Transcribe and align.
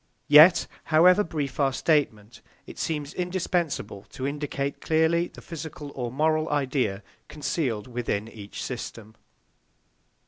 Yet, 0.29 0.65
however 0.85 1.23
brief 1.23 1.59
our 1.59 1.71
statement, 1.71 2.41
it 2.65 2.79
seems 2.79 3.13
indispensable 3.13 4.01
to 4.09 4.25
indicate 4.25 4.81
clearly 4.81 5.27
the 5.27 5.43
physical 5.43 5.91
or 5.93 6.11
moral 6.11 6.49
idea 6.49 7.03
concealed 7.27 7.85
within 7.85 8.27
each 8.27 8.63
system. 8.63 9.13